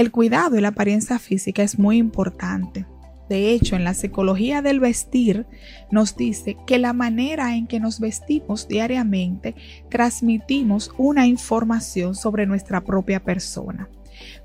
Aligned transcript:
El 0.00 0.12
cuidado 0.12 0.56
y 0.56 0.62
la 0.62 0.68
apariencia 0.68 1.18
física 1.18 1.62
es 1.62 1.78
muy 1.78 1.98
importante. 1.98 2.86
De 3.28 3.50
hecho, 3.50 3.76
en 3.76 3.84
la 3.84 3.92
psicología 3.92 4.62
del 4.62 4.80
vestir 4.80 5.44
nos 5.90 6.16
dice 6.16 6.56
que 6.66 6.78
la 6.78 6.94
manera 6.94 7.54
en 7.54 7.66
que 7.66 7.80
nos 7.80 8.00
vestimos 8.00 8.66
diariamente 8.66 9.54
transmitimos 9.90 10.90
una 10.96 11.26
información 11.26 12.14
sobre 12.14 12.46
nuestra 12.46 12.80
propia 12.80 13.22
persona. 13.22 13.90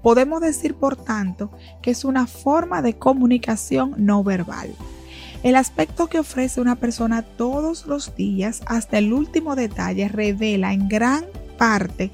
Podemos 0.03 0.42
decir, 0.42 0.76
por 0.76 0.98
tanto, 0.98 1.52
que 1.81 1.92
es 1.92 2.03
una 2.03 2.28
forma 2.28 2.81
de 2.81 2.98
comunicación 2.98 3.95
no 3.98 4.26
verbal. 4.26 4.76
El 5.42 5.56
aspecto 5.56 6.08
que 6.08 6.20
ofrece 6.20 6.59
una 6.59 6.76
persona 6.76 7.22
todos 7.22 7.86
los 7.86 8.14
días 8.17 8.61
hasta 8.66 8.98
el 8.98 9.14
último 9.14 9.56
detalle 9.56 10.09
revela 10.09 10.73
en 10.73 10.89
gran 10.89 11.23
parte 11.58 12.11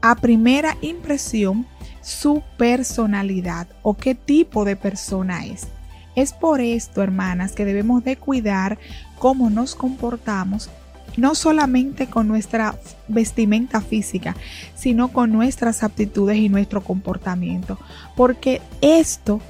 a 0.00 0.16
primera 0.16 0.76
impresión 0.82 1.66
su 2.04 2.42
personalidad 2.58 3.66
o 3.82 3.94
qué 3.94 4.14
tipo 4.14 4.64
de 4.64 4.76
persona 4.76 5.46
es. 5.46 5.66
Es 6.14 6.32
por 6.32 6.60
esto, 6.60 7.02
hermanas, 7.02 7.52
que 7.52 7.64
debemos 7.64 8.04
de 8.04 8.16
cuidar 8.16 8.78
cómo 9.18 9.50
nos 9.50 9.74
comportamos 9.74 10.70
no 11.16 11.34
solamente 11.34 12.08
con 12.08 12.28
nuestra 12.28 12.76
vestimenta 13.08 13.80
física, 13.80 14.36
sino 14.74 15.08
con 15.08 15.32
nuestras 15.32 15.82
aptitudes 15.82 16.36
y 16.36 16.48
nuestro 16.48 16.82
comportamiento, 16.82 17.78
porque 18.16 18.60
esto 18.80 19.40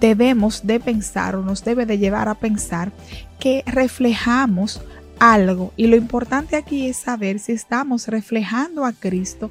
debemos 0.00 0.66
de 0.66 0.80
pensar 0.80 1.36
o 1.36 1.42
nos 1.42 1.64
debe 1.64 1.86
de 1.86 1.98
llevar 1.98 2.28
a 2.28 2.36
pensar 2.36 2.92
que 3.40 3.64
reflejamos 3.66 4.80
algo 5.18 5.72
y 5.76 5.88
lo 5.88 5.96
importante 5.96 6.56
aquí 6.56 6.86
es 6.86 6.96
saber 6.96 7.40
si 7.40 7.52
estamos 7.52 8.06
reflejando 8.06 8.84
a 8.84 8.92
Cristo 8.92 9.50